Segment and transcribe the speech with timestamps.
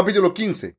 [0.00, 0.78] Capítulo 15.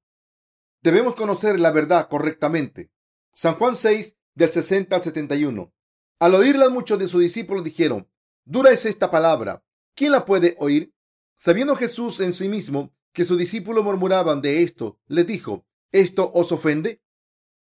[0.82, 2.92] Debemos conocer la verdad correctamente.
[3.32, 5.72] San Juan 6, del 60 al 71.
[6.18, 8.10] Al oírla, muchos de sus discípulos dijeron,
[8.46, 9.64] Dura es esta palabra.
[9.94, 10.96] ¿Quién la puede oír?
[11.36, 16.52] Sabiendo Jesús en sí mismo que sus discípulos murmuraban de esto, les dijo, ¿esto os
[16.52, 17.03] ofende?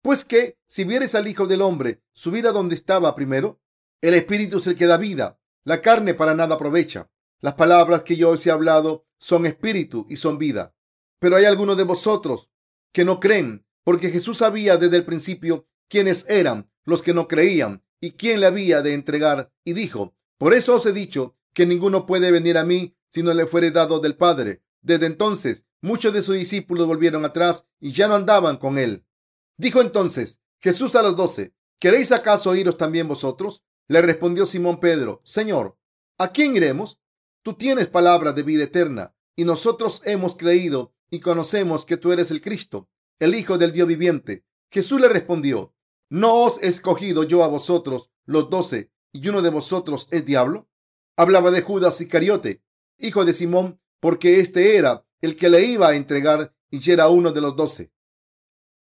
[0.03, 3.61] Pues que, si vieres al Hijo del Hombre subir a donde estaba primero,
[4.01, 7.13] el Espíritu es el que da vida, la carne para nada aprovecha.
[7.41, 10.74] Las palabras que yo os he hablado son espíritu y son vida.
[11.25, 12.51] Pero hay algunos de vosotros
[12.93, 17.83] que no creen, porque Jesús sabía desde el principio quiénes eran los que no creían
[17.99, 22.05] y quién le había de entregar, y dijo, por eso os he dicho que ninguno
[22.05, 24.61] puede venir a mí si no le fuere dado del Padre.
[24.83, 29.07] Desde entonces, muchos de sus discípulos volvieron atrás y ya no andaban con él.
[29.57, 33.63] Dijo entonces Jesús a los doce, ¿queréis acaso iros también vosotros?
[33.89, 35.79] Le respondió Simón Pedro, Señor,
[36.19, 37.01] ¿a quién iremos?
[37.43, 42.31] Tú tienes palabra de vida eterna, y nosotros hemos creído y conocemos que tú eres
[42.33, 42.89] el Cristo,
[43.21, 44.45] el Hijo del Dios viviente.
[44.71, 45.73] Jesús le respondió,
[46.11, 50.69] ¿no os he escogido yo a vosotros los doce y uno de vosotros es diablo?
[51.17, 52.63] Hablaba de Judas Iscariote,
[52.99, 57.31] hijo de Simón, porque éste era el que le iba a entregar y era uno
[57.31, 57.93] de los doce.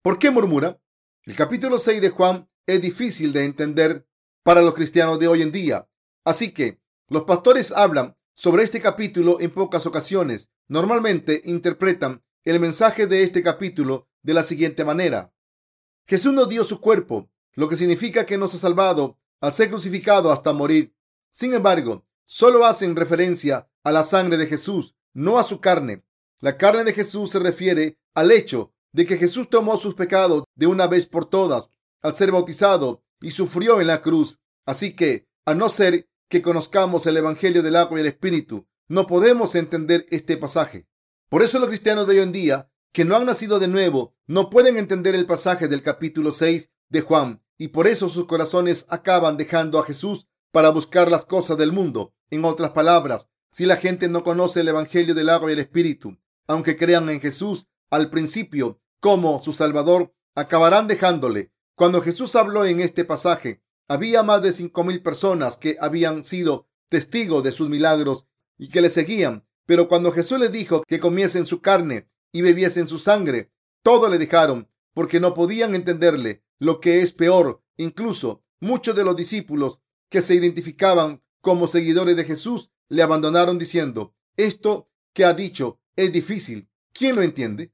[0.02, 0.81] ¿Por qué murmura?
[1.26, 4.08] El capítulo 6 de Juan es difícil de entender
[4.44, 5.88] para los cristianos de hoy en día.
[6.23, 13.08] Así que los pastores hablan sobre este capítulo en pocas ocasiones normalmente interpretan el mensaje
[13.08, 15.33] de este capítulo de la siguiente manera.
[16.07, 20.31] Jesús nos dio su cuerpo, lo que significa que nos ha salvado al ser crucificado
[20.31, 20.95] hasta morir.
[21.31, 26.03] Sin embargo, solo hacen referencia a la sangre de Jesús, no a su carne.
[26.39, 30.67] La carne de Jesús se refiere al hecho de que Jesús tomó sus pecados de
[30.67, 31.69] una vez por todas
[32.02, 34.40] al ser bautizado y sufrió en la cruz.
[34.66, 39.07] Así que, a no ser que conozcamos el Evangelio del agua y el Espíritu, no
[39.07, 40.88] podemos entender este pasaje.
[41.29, 44.50] Por eso los cristianos de hoy en día, que no han nacido de nuevo, no
[44.50, 49.38] pueden entender el pasaje del capítulo 6 de Juan y por eso sus corazones acaban
[49.38, 52.13] dejando a Jesús para buscar las cosas del mundo.
[52.29, 56.17] En otras palabras, si la gente no conoce el Evangelio del agua y el Espíritu,
[56.47, 61.52] aunque crean en Jesús al principio como su Salvador, acabarán dejándole.
[61.75, 66.67] Cuando Jesús habló en este pasaje, había más de cinco mil personas que habían sido
[66.90, 69.45] testigos de sus milagros y que le seguían.
[69.66, 73.51] Pero cuando Jesús les dijo que comiesen su carne y bebiesen su sangre,
[73.83, 76.43] todo le dejaron porque no podían entenderle.
[76.57, 79.79] Lo que es peor, incluso muchos de los discípulos
[80.09, 86.11] que se identificaban como seguidores de Jesús le abandonaron diciendo, esto que ha dicho es
[86.11, 86.69] difícil.
[86.93, 87.73] ¿Quién lo entiende?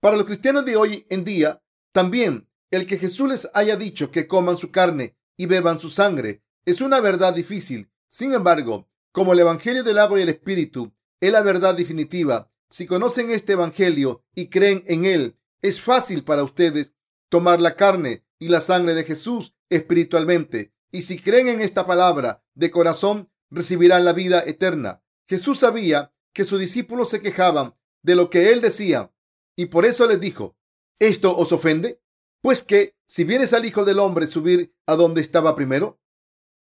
[0.00, 1.62] Para los cristianos de hoy en día,
[1.92, 6.42] también el que Jesús les haya dicho que coman su carne y beban su sangre
[6.64, 7.90] es una verdad difícil.
[8.08, 12.50] Sin embargo, como el Evangelio del agua y el Espíritu es la verdad definitiva.
[12.68, 16.94] Si conocen este Evangelio y creen en él, es fácil para ustedes
[17.28, 20.74] tomar la carne y la sangre de Jesús espiritualmente.
[20.90, 25.02] Y si creen en esta palabra de corazón, recibirán la vida eterna.
[25.28, 29.12] Jesús sabía que sus discípulos se quejaban de lo que él decía
[29.56, 30.56] y por eso les dijo,
[30.98, 32.02] ¿esto os ofende?
[32.40, 36.00] Pues que si vienes al Hijo del Hombre subir a donde estaba primero.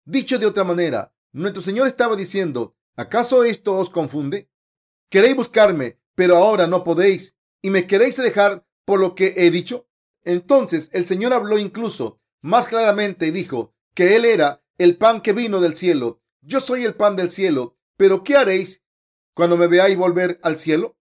[0.04, 4.50] Dicho de otra manera, nuestro Señor estaba diciendo, ¿acaso esto os confunde?
[5.08, 9.88] Queréis buscarme, pero ahora no podéis, y me queréis dejar por lo que he dicho.
[10.22, 15.32] Entonces el Señor habló incluso más claramente y dijo que Él era el pan que
[15.32, 16.22] vino del cielo.
[16.40, 18.82] Yo soy el pan del cielo, pero ¿qué haréis
[19.34, 20.96] cuando me veáis volver al cielo?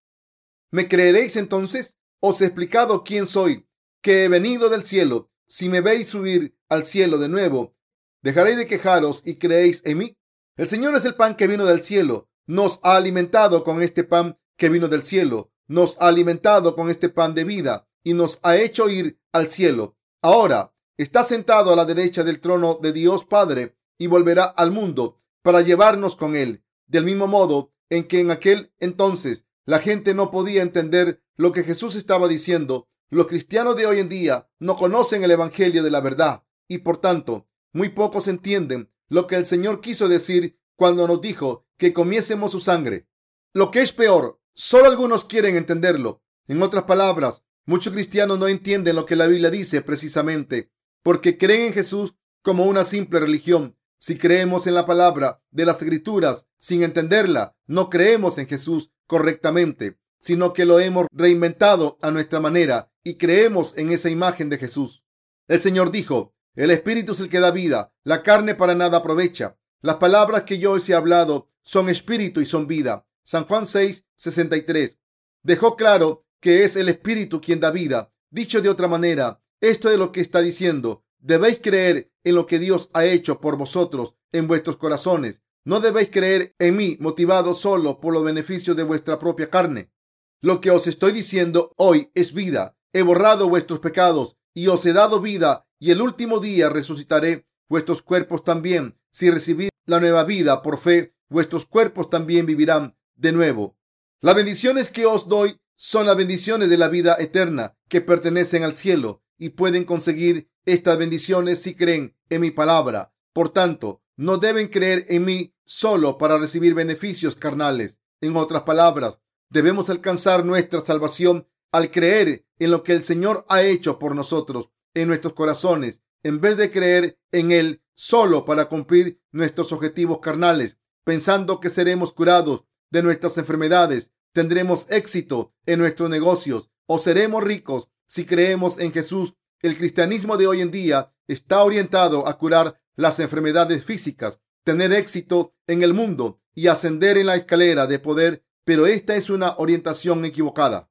[0.71, 1.95] ¿Me creeréis entonces?
[2.19, 3.67] Os he explicado quién soy,
[4.01, 5.31] que he venido del cielo.
[5.47, 7.75] Si me veis subir al cielo de nuevo,
[8.21, 10.17] ¿dejaréis de quejaros y creéis en mí?
[10.59, 12.27] El Señor es el pan que vino del cielo.
[12.45, 15.53] Nos ha alimentado con este pan que vino del cielo.
[15.69, 19.95] Nos ha alimentado con este pan de vida y nos ha hecho ir al cielo.
[20.21, 25.21] Ahora está sentado a la derecha del trono de Dios Padre y volverá al mundo
[25.43, 26.61] para llevarnos con él.
[26.87, 31.63] Del mismo modo en que en aquel entonces la gente no podía entender lo que
[31.63, 36.01] Jesús estaba diciendo, los cristianos de hoy en día no conocen el Evangelio de la
[36.01, 41.19] verdad y por tanto muy pocos entienden lo que el Señor quiso decir cuando nos
[41.19, 43.07] dijo que comiésemos su sangre.
[43.53, 46.23] Lo que es peor, solo algunos quieren entenderlo.
[46.47, 50.71] En otras palabras, muchos cristianos no entienden lo que la Biblia dice precisamente
[51.03, 53.77] porque creen en Jesús como una simple religión.
[53.99, 59.97] Si creemos en la palabra de las escrituras sin entenderla, no creemos en Jesús correctamente,
[60.19, 65.03] sino que lo hemos reinventado a nuestra manera y creemos en esa imagen de Jesús.
[65.47, 69.57] El Señor dijo, el Espíritu es el que da vida, la carne para nada aprovecha.
[69.81, 73.07] Las palabras que yo os he hablado son espíritu y son vida.
[73.23, 74.97] San Juan 6, 63.
[75.41, 78.11] Dejó claro que es el Espíritu quien da vida.
[78.29, 81.05] Dicho de otra manera, esto es lo que está diciendo.
[81.19, 85.41] Debéis creer en lo que Dios ha hecho por vosotros en vuestros corazones.
[85.63, 89.93] No debéis creer en mí motivado solo por los beneficios de vuestra propia carne.
[90.41, 92.75] Lo que os estoy diciendo hoy es vida.
[92.91, 98.01] He borrado vuestros pecados y os he dado vida y el último día resucitaré vuestros
[98.01, 98.99] cuerpos también.
[99.09, 103.77] Si recibís la nueva vida por fe, vuestros cuerpos también vivirán de nuevo.
[104.21, 108.75] Las bendiciones que os doy son las bendiciones de la vida eterna que pertenecen al
[108.75, 113.13] cielo y pueden conseguir estas bendiciones si creen en mi palabra.
[113.31, 118.01] Por tanto, no deben creer en mí solo para recibir beneficios carnales.
[118.19, 123.61] En otras palabras, debemos alcanzar nuestra salvación al creer en lo que el Señor ha
[123.61, 129.21] hecho por nosotros en nuestros corazones, en vez de creer en Él solo para cumplir
[129.31, 136.69] nuestros objetivos carnales, pensando que seremos curados de nuestras enfermedades, tendremos éxito en nuestros negocios
[136.85, 139.35] o seremos ricos si creemos en Jesús.
[139.61, 145.53] El cristianismo de hoy en día está orientado a curar las enfermedades físicas, tener éxito
[145.67, 150.25] en el mundo y ascender en la escalera de poder, pero esta es una orientación
[150.25, 150.89] equivocada.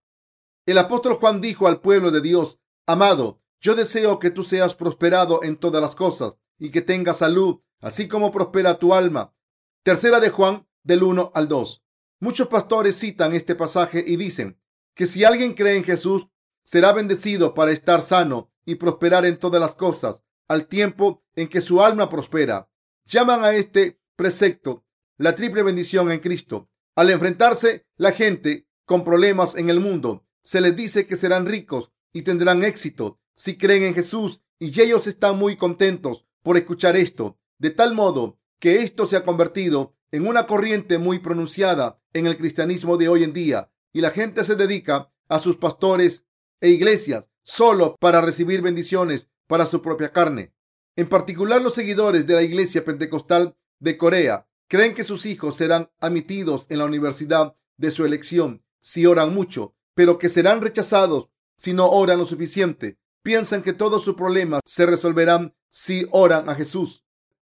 [0.67, 5.43] El apóstol Juan dijo al pueblo de Dios, amado, yo deseo que tú seas prosperado
[5.43, 9.35] en todas las cosas y que tengas salud, así como prospera tu alma.
[9.83, 11.85] Tercera de Juan, del 1 al 2.
[12.21, 14.61] Muchos pastores citan este pasaje y dicen
[14.95, 16.29] que si alguien cree en Jesús,
[16.65, 21.61] será bendecido para estar sano y prosperar en todas las cosas, al tiempo en que
[21.61, 22.71] su alma prospera.
[23.07, 24.85] Llaman a este precepto
[25.17, 26.71] la triple bendición en Cristo.
[26.95, 31.93] Al enfrentarse la gente con problemas en el mundo, se les dice que serán ricos
[32.13, 37.39] y tendrán éxito si creen en Jesús y ellos están muy contentos por escuchar esto,
[37.59, 42.37] de tal modo que esto se ha convertido en una corriente muy pronunciada en el
[42.37, 46.27] cristianismo de hoy en día y la gente se dedica a sus pastores
[46.61, 50.53] e iglesias solo para recibir bendiciones para su propia carne.
[50.97, 55.93] En particular los seguidores de la iglesia pentecostal de Corea creen que sus hijos serán
[56.01, 61.73] admitidos en la universidad de su elección si oran mucho, pero que serán rechazados si
[61.73, 62.99] no oran lo suficiente.
[63.23, 67.05] Piensan que todos sus problemas se resolverán si oran a Jesús.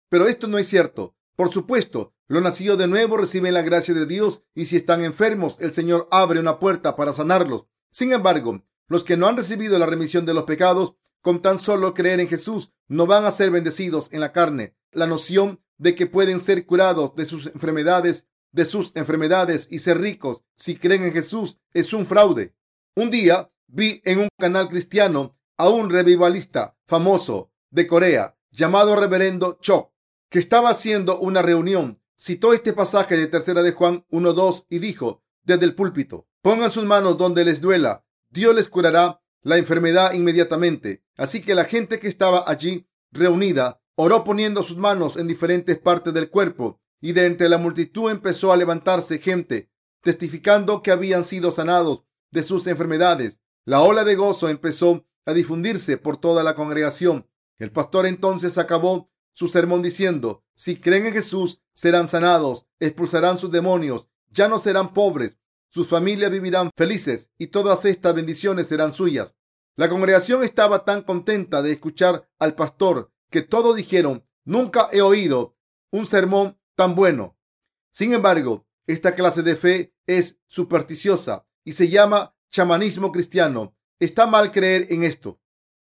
[0.08, 1.14] Pero esto no es cierto.
[1.36, 5.56] Por supuesto, los nacidos de nuevo reciben la gracia de Dios y si están enfermos,
[5.60, 7.66] el Señor abre una puerta para sanarlos.
[7.90, 11.94] Sin embargo, los que no han recibido la remisión de los pecados con tan solo
[11.94, 14.74] creer en Jesús no van a ser bendecidos en la carne.
[14.92, 19.98] La noción de que pueden ser curados de sus enfermedades, de sus enfermedades y ser
[19.98, 22.54] ricos si creen en Jesús es un fraude.
[22.94, 29.58] Un día vi en un canal cristiano a un revivalista famoso de Corea llamado Reverendo
[29.60, 29.92] Cho
[30.30, 35.22] que estaba haciendo una reunión, citó este pasaje de Tercera de Juan 1.2 y dijo
[35.42, 41.02] desde el púlpito, pongan sus manos donde les duela, Dios les curará la enfermedad inmediatamente.
[41.16, 46.12] Así que la gente que estaba allí reunida oró poniendo sus manos en diferentes partes
[46.12, 49.70] del cuerpo y de entre la multitud empezó a levantarse gente
[50.02, 53.40] testificando que habían sido sanados de sus enfermedades.
[53.64, 57.28] La ola de gozo empezó a difundirse por toda la congregación.
[57.58, 63.50] El pastor entonces acabó su sermón diciendo, si creen en Jesús, serán sanados, expulsarán sus
[63.50, 69.34] demonios, ya no serán pobres, sus familias vivirán felices y todas estas bendiciones serán suyas.
[69.76, 75.58] La congregación estaba tan contenta de escuchar al pastor que todos dijeron, nunca he oído
[75.90, 77.36] un sermón tan bueno.
[77.90, 83.77] Sin embargo, esta clase de fe es supersticiosa y se llama chamanismo cristiano.
[84.00, 85.40] Está mal creer en esto.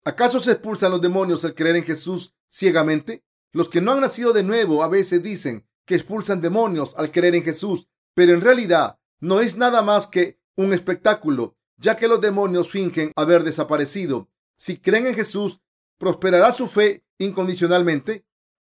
[0.05, 3.25] ¿Acaso se expulsan los demonios al creer en Jesús ciegamente?
[3.53, 7.35] Los que no han nacido de nuevo a veces dicen que expulsan demonios al creer
[7.37, 12.21] en Jesús, pero en realidad no es nada más que un espectáculo, ya que los
[12.21, 14.29] demonios fingen haber desaparecido.
[14.57, 15.61] Si creen en Jesús,
[15.97, 18.27] prosperará su fe incondicionalmente.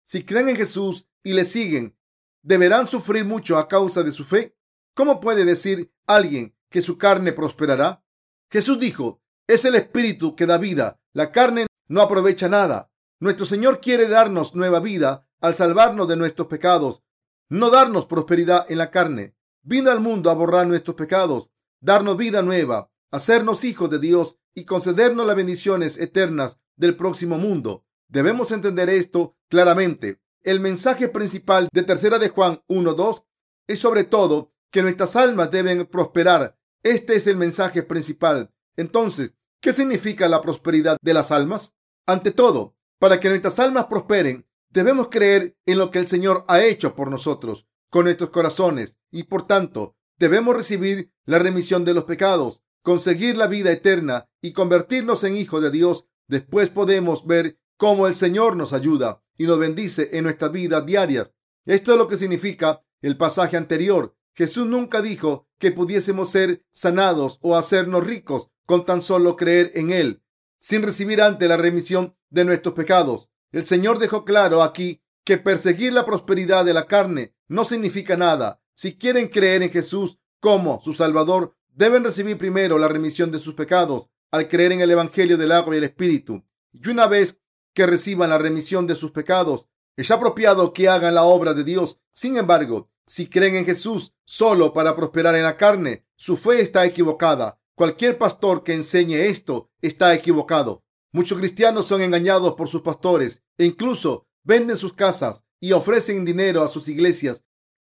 [0.03, 1.95] Si creen en Jesús y le siguen,
[2.41, 4.57] deberán sufrir mucho a causa de su fe.
[4.93, 8.03] ¿Cómo puede decir alguien que su carne prosperará?
[8.49, 12.91] Jesús dijo, es el espíritu que da vida, la carne no aprovecha nada.
[13.19, 17.01] Nuestro Señor quiere darnos nueva vida al salvarnos de nuestros pecados,
[17.49, 19.35] no darnos prosperidad en la carne.
[19.63, 21.49] Vino al mundo a borrar nuestros pecados,
[21.81, 27.87] darnos vida nueva, hacernos hijos de Dios y concedernos las bendiciones eternas del próximo mundo.
[28.07, 30.21] Debemos entender esto claramente.
[30.43, 33.23] El mensaje principal de Tercera de Juan 1.2
[33.65, 36.55] es sobre todo que nuestras almas deben prosperar.
[36.83, 38.53] Este es el mensaje principal.
[38.77, 41.75] Entonces, ¿qué significa la prosperidad de las almas?
[42.05, 46.61] Ante todo, para que nuestras almas prosperen, debemos creer en lo que el Señor ha
[46.63, 52.03] hecho por nosotros con nuestros corazones y por tanto debemos recibir la remisión de los
[52.03, 52.61] pecados.
[52.81, 58.15] conseguir la vida eterna y convertirnos en hijos de Dios, después podemos ver cómo el
[58.15, 61.29] Señor nos ayuda y nos bendice en nuestra vida diaria.
[61.65, 64.15] Esto es lo que significa el pasaje anterior.
[64.33, 69.89] Jesús nunca dijo que pudiésemos ser sanados o hacernos ricos con tan solo creer en
[69.89, 70.21] Él,
[70.59, 73.31] sin recibir antes la remisión de nuestros pecados.
[73.51, 78.61] El Señor dejó claro aquí que perseguir la prosperidad de la carne no significa nada.
[78.75, 83.55] Si quieren creer en Jesús como su Salvador, deben recibir primero la remisión de sus
[83.55, 86.43] pecados al creer en el Evangelio del agua y el Espíritu.
[86.71, 87.39] Y una vez
[87.73, 91.99] que reciban la remisión de sus pecados, es apropiado que hagan la obra de Dios.
[92.11, 96.85] Sin embargo, si creen en Jesús solo para prosperar en la carne, su fe está
[96.85, 97.58] equivocada.
[97.79, 100.83] Cualquier pastor que enseñe esto está equivocado.
[101.13, 106.61] Muchos cristianos son engañados por sus pastores e incluso venden sus casas y ofrecen dinero
[106.61, 107.45] a sus iglesias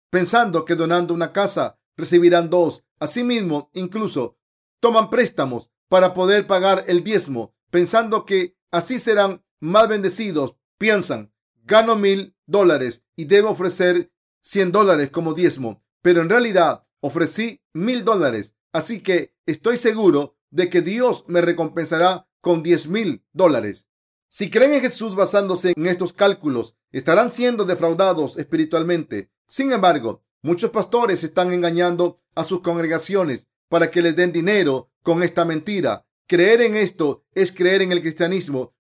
[0.09, 2.87] pensando que donando una casa recibirán dos.
[3.01, 4.39] Asimismo, incluso
[4.81, 10.57] toman préstamos para poder pagar el diezmo, pensando que así serán más bendecidos.
[10.79, 11.35] Piensan,
[11.65, 18.07] gano mil dólares y debo ofrecer cien dólares como diezmo, pero en realidad ofrecí mil
[18.07, 23.87] dólares, así que estoy seguro de que Dios me recompensará con diez mil dólares.
[24.29, 29.31] Si creen en Jesús basándose en estos cálculos, estarán siendo defraudados espiritualmente.
[29.47, 35.23] Sin embargo, muchos pastores están engañando a sus congregaciones para que les den dinero con
[35.23, 36.07] esta mentira.
[36.27, 38.75] Creer en esto es creer en el cristianismo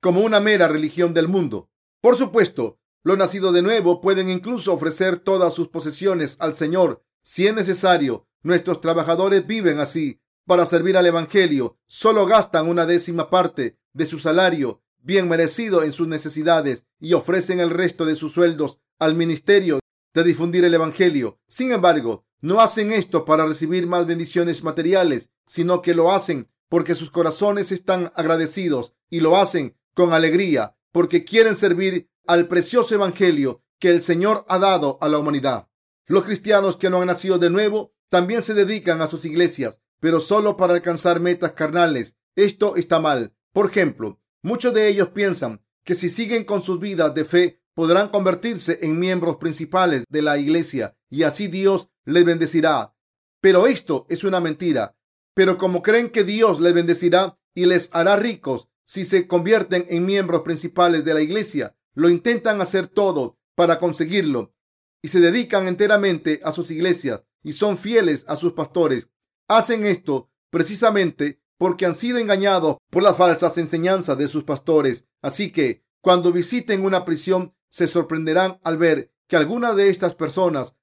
[0.00, 1.70] como una mera religión del mundo.
[2.00, 7.46] Por supuesto, los nacidos de nuevo pueden incluso ofrecer todas sus posesiones al Señor si
[7.46, 8.27] es necesario.
[8.42, 11.78] Nuestros trabajadores viven así para servir al Evangelio.
[11.86, 17.60] Solo gastan una décima parte de su salario bien merecido en sus necesidades y ofrecen
[17.60, 19.78] el resto de sus sueldos al ministerio
[20.14, 21.38] de difundir el Evangelio.
[21.48, 26.94] Sin embargo, no hacen esto para recibir más bendiciones materiales, sino que lo hacen porque
[26.94, 33.62] sus corazones están agradecidos y lo hacen con alegría porque quieren servir al precioso Evangelio
[33.78, 35.68] que el Señor ha dado a la humanidad.
[36.06, 40.20] Los cristianos que no han nacido de nuevo también se dedican a sus iglesias, pero
[40.20, 42.16] solo para alcanzar metas carnales.
[42.36, 43.34] Esto está mal.
[43.52, 48.08] Por ejemplo, muchos de ellos piensan que si siguen con sus vidas de fe podrán
[48.08, 52.94] convertirse en miembros principales de la iglesia y así Dios les bendecirá.
[53.40, 54.96] Pero esto es una mentira.
[55.34, 60.06] Pero como creen que Dios les bendecirá y les hará ricos si se convierten en
[60.06, 64.54] miembros principales de la iglesia, lo intentan hacer todo para conseguirlo
[65.02, 69.08] y se dedican enteramente a sus iglesias y son fieles a sus pastores.
[69.48, 75.06] Hacen esto precisamente porque han sido engañados por las falsas enseñanzas de sus pastores.
[75.20, 80.76] Así que cuando visiten una prisión se sorprenderán al ver que algunas de estas personas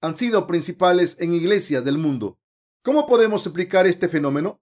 [0.00, 2.38] han sido principales en iglesias del mundo.
[2.82, 4.60] ¿Cómo podemos explicar este fenómeno?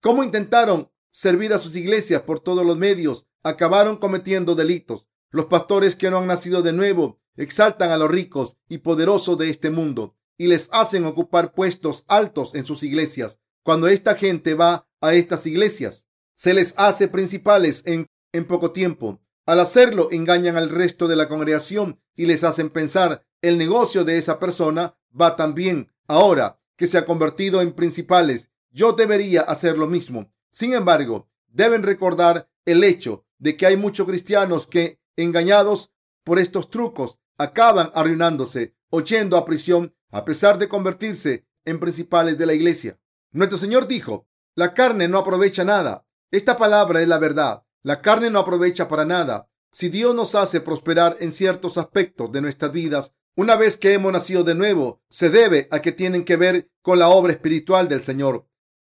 [0.00, 3.26] ¿Cómo intentaron servir a sus iglesias por todos los medios?
[3.42, 5.06] Acabaron cometiendo delitos.
[5.30, 9.50] Los pastores que no han nacido de nuevo exaltan a los ricos y poderosos de
[9.50, 13.40] este mundo y les hacen ocupar puestos altos en sus iglesias.
[13.62, 19.20] Cuando esta gente va a estas iglesias, se les hace principales en, en poco tiempo.
[19.44, 24.18] Al hacerlo, engañan al resto de la congregación y les hacen pensar el negocio de
[24.18, 28.50] esa persona va tan bien ahora que se ha convertido en principales.
[28.70, 30.32] Yo debería hacer lo mismo.
[30.50, 35.92] Sin embargo, deben recordar el hecho de que hay muchos cristianos que, engañados
[36.24, 42.46] por estos trucos, acaban arruinándose o a prisión a pesar de convertirse en principales de
[42.46, 42.98] la iglesia.
[43.32, 46.06] Nuestro Señor dijo, la carne no aprovecha nada.
[46.30, 47.62] Esta palabra es la verdad.
[47.82, 49.48] La carne no aprovecha para nada.
[49.72, 54.12] Si Dios nos hace prosperar en ciertos aspectos de nuestras vidas, una vez que hemos
[54.12, 58.02] nacido de nuevo, se debe a que tienen que ver con la obra espiritual del
[58.02, 58.48] Señor.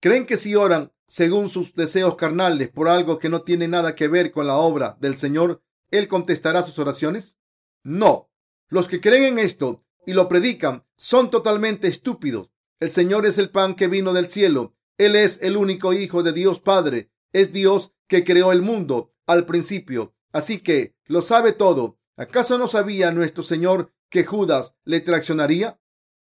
[0.01, 4.07] ¿Creen que si oran según sus deseos carnales por algo que no tiene nada que
[4.07, 7.39] ver con la obra del Señor, Él contestará sus oraciones?
[7.83, 8.31] No.
[8.69, 12.49] Los que creen en esto y lo predican son totalmente estúpidos.
[12.81, 14.75] El Señor es el pan que vino del cielo.
[14.97, 17.11] Él es el único Hijo de Dios Padre.
[17.35, 21.99] Es Dios que creó el mundo al principio, así que lo sabe todo.
[22.17, 25.79] ¿Acaso no sabía nuestro Señor que Judas le traicionaría?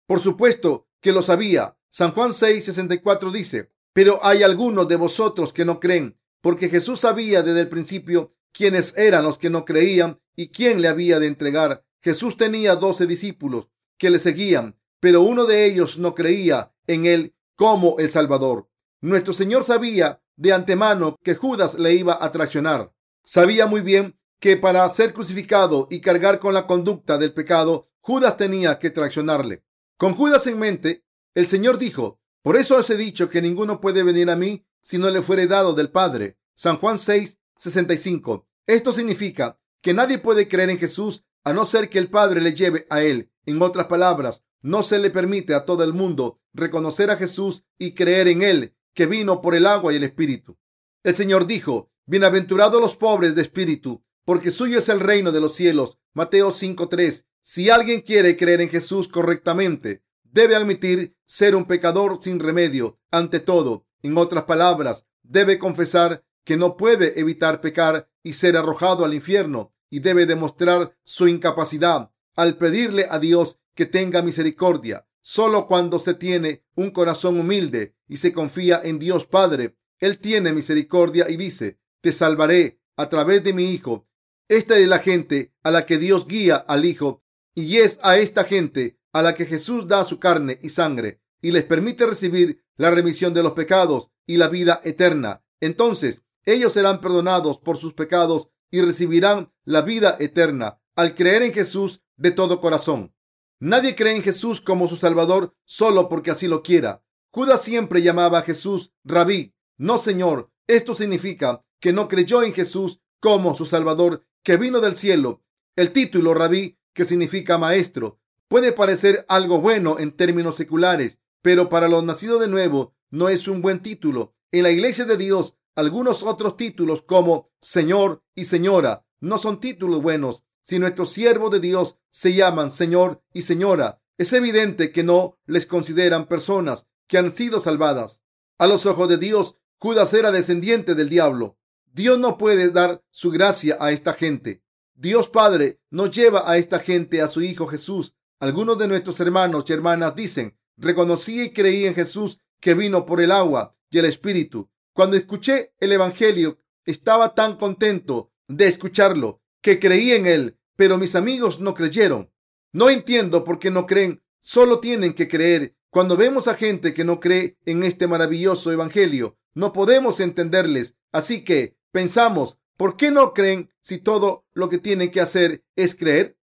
[0.08, 1.78] Por supuesto que lo sabía.
[1.92, 7.44] San Juan 6:64 dice, pero hay algunos de vosotros que no creen, porque Jesús sabía
[7.44, 11.86] desde el principio quiénes eran los que no creían y quién le había de entregar.
[12.02, 17.36] Jesús tenía doce discípulos que le seguían, pero uno de ellos no creía en él
[17.56, 18.70] como el Salvador.
[19.02, 22.92] Nuestro Señor sabía de antemano que Judas le iba a traicionar.
[23.24, 28.38] Sabía muy bien que para ser crucificado y cargar con la conducta del pecado, Judas
[28.38, 29.64] tenía que traicionarle.
[29.98, 34.04] Con Judas en mente, el Señor dijo, Por eso os he dicho que ninguno puede
[34.04, 36.38] venir a mí si no le fuere dado del Padre.
[36.56, 38.48] San Juan 6, 65.
[38.68, 42.54] Esto significa que nadie puede creer en Jesús a no ser que el Padre le
[42.54, 43.32] lleve a él.
[43.46, 47.94] En otras palabras, no se le permite a todo el mundo reconocer a Jesús y
[47.94, 50.58] creer en él, que vino por el agua y el Espíritu.
[51.04, 55.56] El Señor dijo, Bienaventurados los pobres de espíritu, porque suyo es el reino de los
[55.56, 56.00] cielos.
[56.14, 57.26] Mateo 5.3.
[57.42, 63.40] Si alguien quiere creer en Jesús correctamente, debe admitir ser un pecador sin remedio ante
[63.40, 63.88] todo.
[64.02, 69.74] En otras palabras, debe confesar que no puede evitar pecar y ser arrojado al infierno
[69.90, 75.08] y debe demostrar su incapacidad al pedirle a Dios que tenga misericordia.
[75.22, 80.54] Solo cuando se tiene un corazón humilde y se confía en Dios Padre, Él tiene
[80.54, 84.08] misericordia y dice, te salvaré a través de mi Hijo.
[84.48, 87.24] Esta es la gente a la que Dios guía al Hijo
[87.56, 91.52] y es a esta gente a la que Jesús da su carne y sangre y
[91.52, 95.44] les permite recibir la remisión de los pecados y la vida eterna.
[95.62, 101.54] Entonces, ellos serán perdonados por sus pecados y recibirán la vida eterna al creer en
[101.54, 103.14] Jesús de todo corazón.
[103.60, 107.04] Nadie cree en Jesús como su Salvador solo porque así lo quiera.
[107.32, 110.52] Judas siempre llamaba a Jesús Rabí, no Señor.
[110.68, 115.44] Esto significa que no creyó en Jesús como su Salvador que vino del cielo.
[115.76, 121.88] El título Rabí, que significa maestro, puede parecer algo bueno en términos seculares, pero para
[121.88, 124.36] los nacidos de nuevo no es un buen título.
[124.52, 130.02] En la iglesia de Dios, algunos otros títulos como Señor y Señora no son títulos
[130.02, 130.45] buenos.
[130.68, 135.68] Si nuestros siervos de Dios se llaman Señor y Señora, es evidente que no les
[135.68, 138.24] consideran personas que han sido salvadas.
[138.58, 141.60] A los ojos de Dios, Judas era descendiente del diablo.
[141.94, 144.64] Dios no puede dar su gracia a esta gente.
[144.96, 148.16] Dios Padre no lleva a esta gente a su Hijo Jesús.
[148.40, 153.22] Algunos de nuestros hermanos y hermanas dicen, reconocí y creí en Jesús que vino por
[153.22, 154.68] el agua y el Espíritu.
[154.94, 161.16] Cuando escuché el Evangelio, estaba tan contento de escucharlo que creí en él, pero mis
[161.16, 162.32] amigos no creyeron.
[162.72, 165.76] No entiendo por qué no creen, solo tienen que creer.
[165.90, 170.98] Cuando vemos a gente que no cree en este maravilloso Evangelio, no podemos entenderles.
[171.12, 175.96] Así que pensamos, ¿por qué no creen si todo lo que tienen que hacer es
[175.96, 176.38] creer?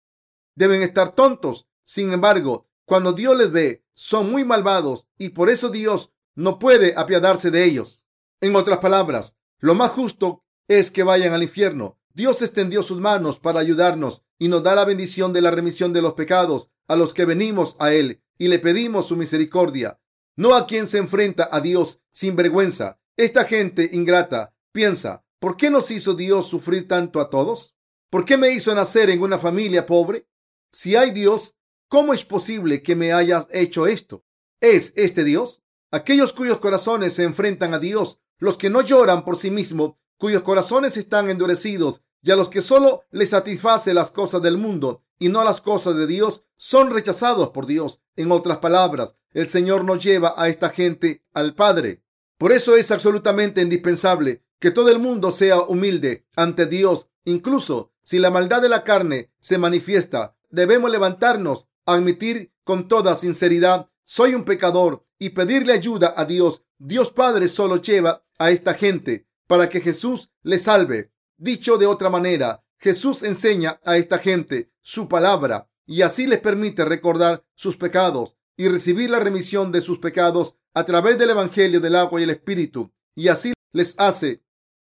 [0.55, 1.67] Deben estar tontos.
[1.83, 6.93] Sin embargo, cuando Dios les ve, son muy malvados y por eso Dios no puede
[6.95, 8.01] apiadarse de ellos.
[8.39, 11.98] En otras palabras, lo más justo es que vayan al infierno.
[12.19, 16.01] Dios extendió sus manos para ayudarnos y nos da la bendición de la remisión de
[16.01, 20.01] los pecados a los que venimos a Él y le pedimos su misericordia.
[20.35, 22.99] No a quien se enfrenta a Dios sin vergüenza.
[23.15, 27.77] Esta gente ingrata piensa, ¿por qué nos hizo Dios sufrir tanto a todos?
[28.09, 30.27] ¿Por qué me hizo nacer en una familia pobre?
[30.73, 31.55] Si hay Dios,
[31.87, 34.25] ¿cómo es posible que me hayas hecho esto?
[34.59, 35.61] ¿Es este Dios?
[35.89, 40.41] Aquellos cuyos corazones se enfrentan a Dios los que no lloran por sí mismos, cuyos
[40.41, 45.29] corazones están endurecidos, y a los que solo les satisface las cosas del mundo y
[45.29, 47.99] no las cosas de Dios, son rechazados por Dios.
[48.15, 52.03] En otras palabras, el Señor nos lleva a esta gente al Padre.
[52.37, 58.17] Por eso es absolutamente indispensable que todo el mundo sea humilde ante Dios, incluso si
[58.19, 60.35] la maldad de la carne se manifiesta.
[60.49, 66.63] Debemos levantarnos, admitir con toda sinceridad, soy un pecador y pedirle ayuda a Dios.
[66.77, 71.11] Dios Padre solo lleva a esta gente para que Jesús les salve.
[71.41, 76.83] Dicho de otra manera, Jesús enseña a esta gente su palabra y así les permite
[76.83, 81.95] recordar sus pecados y recibir la remisión de sus pecados a través del Evangelio del
[81.95, 84.43] agua y el Espíritu y así les hace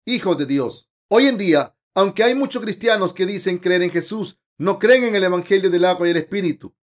[0.05, 0.89] hijos de Dios.
[1.07, 5.15] Hoy en día, aunque hay muchos cristianos que dicen creer en Jesús, no creen en
[5.15, 6.75] el Evangelio del agua y el Espíritu.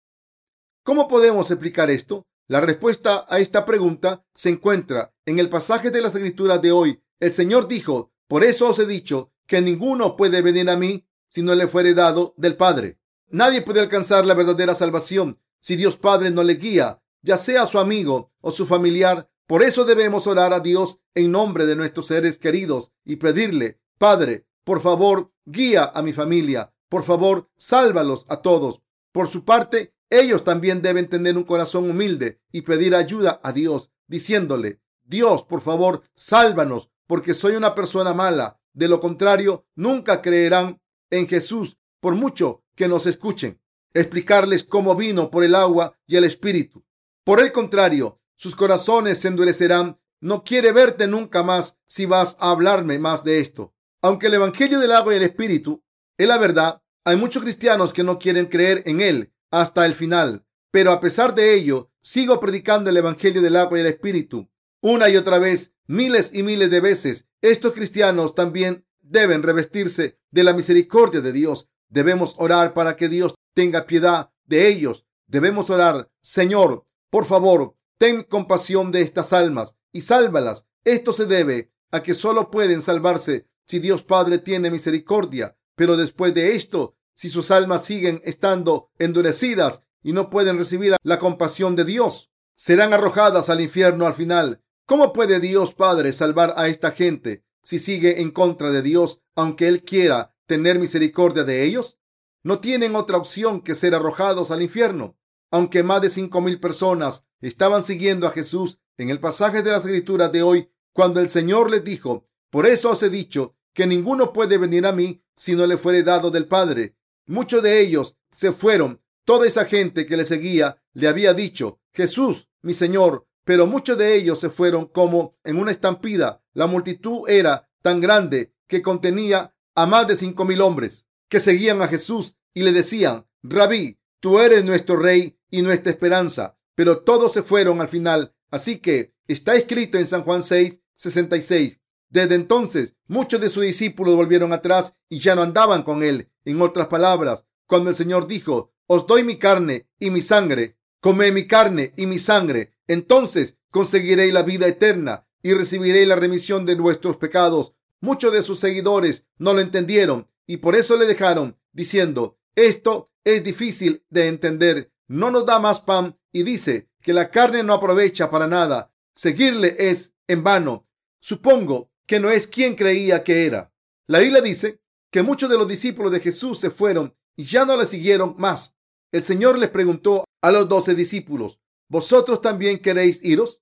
[0.83, 2.27] ¿Cómo podemos explicar esto?
[2.47, 7.03] La respuesta a esta pregunta se encuentra en el pasaje de las escrituras de hoy.
[7.21, 11.43] El Señor dijo, por eso os he dicho que ninguno puede venir a mí si
[11.43, 13.01] no le fuere dado del Padre.
[13.31, 17.81] Nadie puede alcanzar la verdadera salvación si Dios Padre no le guía, ya sea su
[17.81, 19.29] amigo o su familiar.
[19.47, 24.47] Por eso debemos orar a Dios en nombre de nuestros seres queridos y pedirle, Padre,
[24.63, 26.73] por favor, guía a mi familia.
[26.89, 28.83] Por favor, sálvalos a todos.
[29.13, 33.91] Por su parte, ellos también deben tener un corazón humilde y pedir ayuda a Dios,
[34.07, 38.61] diciéndole, Dios, por favor, sálvanos, porque soy una persona mala.
[38.79, 43.61] De lo contrario, nunca creerán en Jesús, por mucho que nos escuchen.
[43.93, 46.85] Explicarles cómo vino por el agua y el Espíritu.
[47.25, 49.99] Por el contrario, sus corazones se endurecerán.
[50.21, 53.75] No quiere verte nunca más si vas a hablarme más de esto.
[54.01, 55.83] Aunque el Evangelio del agua y el Espíritu
[56.17, 60.47] es la verdad, hay muchos cristianos que no quieren creer en él hasta el final.
[60.71, 64.49] Pero a pesar de ello, sigo predicando el Evangelio del agua y el Espíritu.
[64.81, 70.45] Una y otra vez, miles y miles de veces, estos cristianos también deben revestirse de
[70.45, 71.69] la misericordia de Dios.
[71.89, 75.05] Debemos orar para que Dios tenga piedad de ellos.
[75.27, 80.65] Debemos orar, Señor, por favor, ten compasión de estas almas y sálvalas.
[80.85, 85.57] Esto se debe a que solo pueden salvarse si Dios Padre tiene misericordia.
[85.75, 91.19] Pero después de esto, si sus almas siguen estando endurecidas y no pueden recibir la
[91.19, 94.63] compasión de Dios, serán arrojadas al infierno al final.
[94.89, 99.69] ¿Cómo puede Dios Padre salvar a esta gente si sigue en contra de Dios, aunque
[99.69, 101.99] Él quiera tener misericordia de ellos?
[102.43, 105.19] No tienen otra opción que ser arrojados al infierno.
[105.51, 109.85] Aunque más de cinco mil personas estaban siguiendo a Jesús en el pasaje de las
[109.85, 114.33] escrituras de hoy, cuando el Señor les dijo, por eso os he dicho que ninguno
[114.33, 116.97] puede venir a mí si no le fuere dado del Padre.
[117.27, 119.03] Muchos de ellos se fueron.
[119.27, 124.15] Toda esa gente que le seguía le había dicho, Jesús, mi Señor, pero muchos de
[124.15, 126.45] ellos se fueron como en una estampida.
[126.53, 131.81] La multitud era tan grande que contenía a más de cinco mil hombres que seguían
[131.81, 136.59] a Jesús y le decían, Rabí, tú eres nuestro rey y nuestra esperanza.
[136.75, 138.35] Pero todos se fueron al final.
[138.51, 141.81] Así que está escrito en San Juan 6, 66.
[142.11, 146.31] Desde entonces, muchos de sus discípulos volvieron atrás y ya no andaban con él.
[146.45, 151.33] En otras palabras, cuando el Señor dijo, os doy mi carne y mi sangre, come
[151.33, 156.75] mi carne y mi sangre, entonces conseguiréis la vida eterna y recibiréis la remisión de
[156.75, 157.75] vuestros pecados.
[158.01, 163.45] Muchos de sus seguidores no lo entendieron y por eso le dejaron, diciendo, esto es
[163.45, 168.31] difícil de entender, no nos da más pan y dice que la carne no aprovecha
[168.31, 168.93] para nada.
[169.15, 170.87] Seguirle es en vano.
[171.21, 173.73] Supongo que no es quien creía que era.
[174.07, 177.77] La Biblia dice que muchos de los discípulos de Jesús se fueron y ya no
[177.77, 178.75] le siguieron más.
[179.13, 183.61] El Señor les preguntó a los doce discípulos, ¿Vosotros también queréis iros?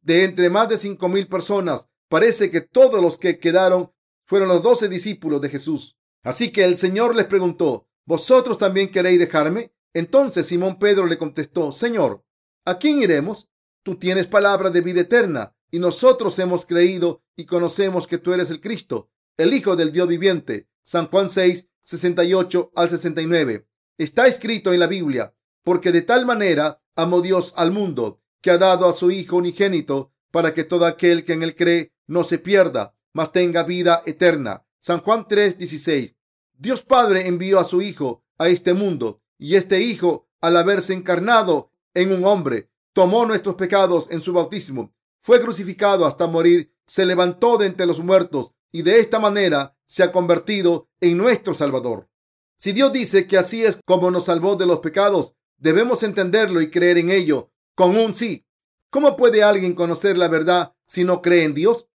[0.00, 3.92] De entre más de cinco mil personas, parece que todos los que quedaron
[4.24, 5.96] fueron los doce discípulos de Jesús.
[6.22, 9.72] Así que el Señor les preguntó, ¿vosotros también queréis dejarme?
[9.92, 12.24] Entonces Simón Pedro le contestó, Señor,
[12.64, 13.48] ¿a quién iremos?
[13.82, 18.50] Tú tienes palabra de vida eterna y nosotros hemos creído y conocemos que tú eres
[18.50, 20.68] el Cristo, el Hijo del Dios viviente.
[20.82, 23.66] San Juan 6, 68 al 69.
[23.98, 28.58] Está escrito en la Biblia, porque de tal manera amó Dios al mundo, que ha
[28.58, 32.38] dado a su Hijo unigénito, para que todo aquel que en él cree no se
[32.38, 34.66] pierda, mas tenga vida eterna.
[34.80, 36.14] San Juan 3, 16.
[36.56, 41.72] Dios Padre envió a su Hijo a este mundo, y este Hijo, al haberse encarnado
[41.94, 47.58] en un hombre, tomó nuestros pecados en su bautismo, fue crucificado hasta morir, se levantó
[47.58, 52.08] de entre los muertos, y de esta manera se ha convertido en nuestro Salvador.
[52.56, 56.70] Si Dios dice que así es como nos salvó de los pecados, Debemos entenderlo y
[56.70, 58.46] creer en ello con un sí.
[58.88, 61.86] ¿Cómo puede alguien conocer la verdad si no cree en Dios?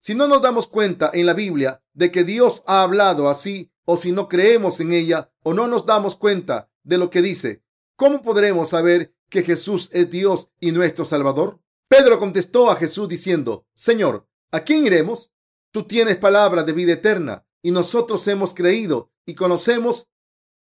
[0.00, 3.96] Si no nos damos cuenta en la Biblia de que Dios ha hablado así, o
[3.96, 7.62] si no creemos en ella, o no nos damos cuenta de lo que dice,
[7.94, 11.60] ¿cómo podremos saber que Jesús es Dios y nuestro Salvador?
[11.86, 15.30] Pedro contestó a Jesús diciendo, Señor, ¿a quién iremos?
[15.70, 20.08] Tú tienes palabra de vida eterna, y nosotros hemos creído y conocemos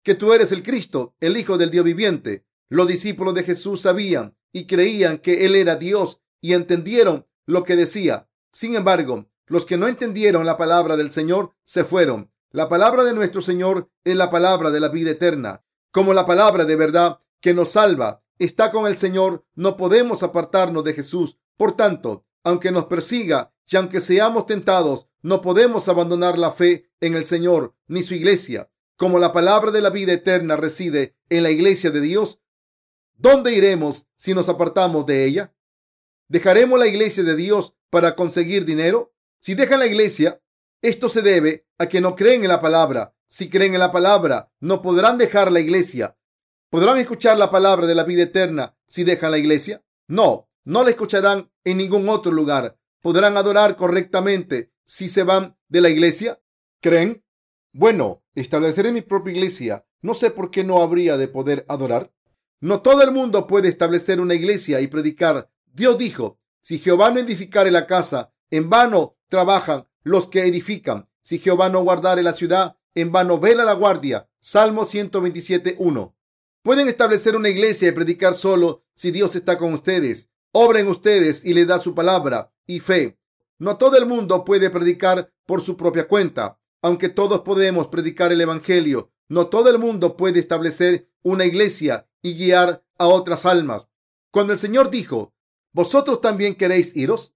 [0.05, 2.45] que tú eres el Cristo, el Hijo del Dios viviente.
[2.69, 7.75] Los discípulos de Jesús sabían y creían que Él era Dios y entendieron lo que
[7.75, 8.29] decía.
[8.53, 12.31] Sin embargo, los que no entendieron la palabra del Señor se fueron.
[12.51, 16.65] La palabra de nuestro Señor es la palabra de la vida eterna, como la palabra
[16.65, 18.23] de verdad que nos salva.
[18.39, 21.39] Está con el Señor, no podemos apartarnos de Jesús.
[21.57, 27.15] Por tanto, aunque nos persiga y aunque seamos tentados, no podemos abandonar la fe en
[27.15, 28.71] el Señor ni su iglesia.
[28.97, 32.41] Como la palabra de la vida eterna reside en la iglesia de Dios,
[33.17, 35.53] ¿dónde iremos si nos apartamos de ella?
[36.29, 39.13] ¿Dejaremos la iglesia de Dios para conseguir dinero?
[39.41, 40.41] Si dejan la iglesia,
[40.81, 43.15] esto se debe a que no creen en la palabra.
[43.27, 46.17] Si creen en la palabra, no podrán dejar la iglesia.
[46.71, 49.85] ¿Podrán escuchar la palabra de la vida eterna si dejan la iglesia?
[50.07, 52.79] No, no la escucharán en ningún otro lugar.
[53.01, 56.41] ¿Podrán adorar correctamente si se van de la iglesia?
[56.81, 57.24] ¿Creen?
[57.77, 59.85] Bueno, estableceré mi propia iglesia.
[60.01, 62.13] No sé por qué no habría de poder adorar.
[62.61, 65.51] No todo el mundo puede establecer una iglesia y predicar.
[65.73, 71.09] Dios dijo, si Jehová no edificare la casa, en vano trabajan los que edifican.
[71.21, 74.31] Si Jehová no guardare la ciudad, en vano vela la guardia.
[74.39, 76.17] Salmo 127, 1.
[76.63, 80.31] Pueden establecer una iglesia y predicar solo si Dios está con ustedes.
[80.53, 83.19] Obren ustedes y le da su palabra y fe.
[83.59, 86.61] No todo el mundo puede predicar por su propia cuenta.
[86.85, 92.35] Aunque todos podemos predicar el Evangelio, no todo el mundo puede establecer una iglesia y
[92.35, 93.89] guiar a otras almas.
[94.31, 95.33] Cuando el Señor dijo,
[95.73, 97.35] ¿vosotros también queréis iros?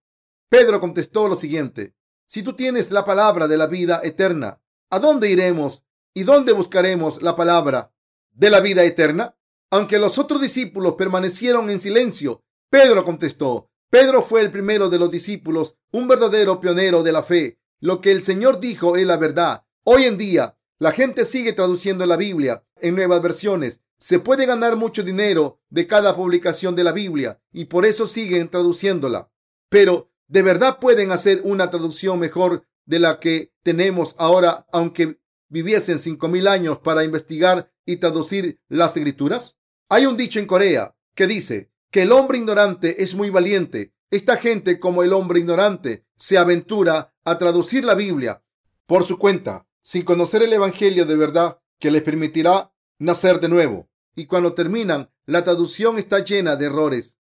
[0.51, 1.95] Pedro contestó lo siguiente,
[2.27, 5.83] si tú tienes la palabra de la vida eterna, ¿a dónde iremos
[6.13, 7.95] y dónde buscaremos la palabra
[8.33, 9.35] de la vida eterna?
[9.71, 13.71] Aunque los otros discípulos permanecieron en silencio, Pedro contestó.
[13.89, 17.59] Pedro fue el primero de los discípulos, un verdadero pionero de la fe.
[17.81, 19.65] Lo que el Señor dijo es la verdad.
[19.85, 23.81] Hoy en día, la gente sigue traduciendo la Biblia en nuevas versiones.
[23.99, 28.49] Se puede ganar mucho dinero de cada publicación de la Biblia y por eso siguen
[28.49, 29.31] traduciéndola.
[29.69, 35.99] Pero, ¿de verdad pueden hacer una traducción mejor de la que tenemos ahora, aunque viviesen
[35.99, 39.57] cinco mil años para investigar y traducir las escrituras?
[39.89, 43.95] Hay un dicho en Corea que dice que el hombre ignorante es muy valiente.
[44.11, 48.43] Esta gente, como el hombre ignorante, se aventura a traducir la Biblia
[48.87, 53.89] por su cuenta, sin conocer el Evangelio de verdad que les permitirá nacer de nuevo.
[54.15, 57.17] Y cuando terminan, la traducción está llena de errores.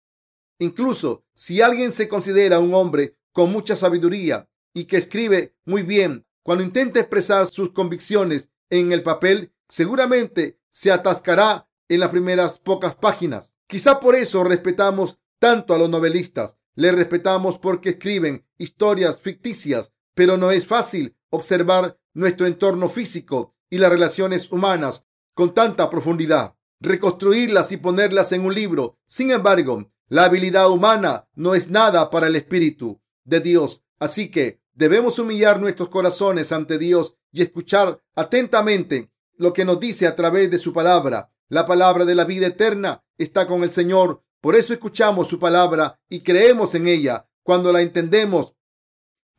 [0.59, 6.27] Incluso si alguien se considera un hombre con mucha sabiduría y que escribe muy bien,
[6.43, 12.95] cuando intenta expresar sus convicciones en el papel, seguramente se atascará en las primeras pocas
[12.95, 13.55] páginas.
[13.67, 16.57] Quizá por eso respetamos tanto a los novelistas.
[16.75, 23.79] Les respetamos porque escriben historias ficticias, pero no es fácil observar nuestro entorno físico y
[23.79, 28.99] las relaciones humanas con tanta profundidad, reconstruirlas y ponerlas en un libro.
[29.07, 33.83] Sin embargo, la habilidad humana no es nada para el Espíritu de Dios.
[33.99, 40.07] Así que debemos humillar nuestros corazones ante Dios y escuchar atentamente lo que nos dice
[40.07, 41.33] a través de su palabra.
[41.49, 44.23] La palabra de la vida eterna está con el Señor.
[44.41, 47.27] Por eso escuchamos su palabra y creemos en ella.
[47.43, 48.55] Cuando la entendemos,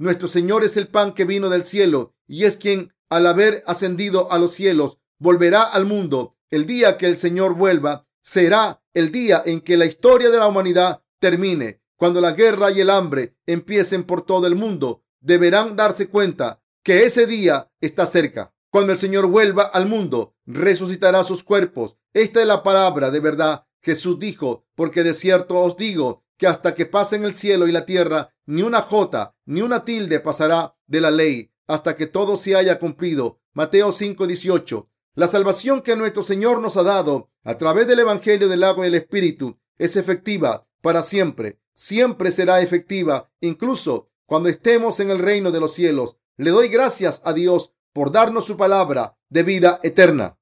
[0.04, 4.32] nuestro Señor es el pan que vino del cielo y es quien, al haber ascendido
[4.32, 6.36] a los cielos, volverá al mundo.
[6.52, 10.48] El día que el Señor vuelva será el día en que la historia de la
[10.48, 11.82] humanidad termine.
[11.96, 17.06] Cuando la guerra y el hambre empiecen por todo el mundo, deberán darse cuenta que
[17.06, 18.54] ese día está cerca.
[18.70, 21.96] Cuando el Señor vuelva al mundo, resucitará sus cuerpos.
[22.13, 23.68] Esta es la palabra de verdad.
[23.82, 27.86] Jesús dijo, porque de cierto os digo que hasta que pasen el cielo y la
[27.86, 32.56] tierra, ni una jota, ni una tilde pasará de la ley, hasta que todo se
[32.56, 33.40] haya cumplido.
[33.54, 34.90] Mateo 5:18.
[35.16, 38.92] La salvación que nuestro Señor nos ha dado a través del Evangelio del agua y
[38.92, 41.60] del Espíritu es efectiva para siempre.
[41.76, 46.18] Siempre será efectiva, incluso cuando estemos en el reino de los cielos.
[46.38, 50.38] Le doy gracias a Dios por darnos su palabra de vida eterna.